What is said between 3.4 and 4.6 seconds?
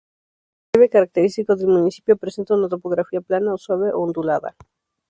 o suave ondulada.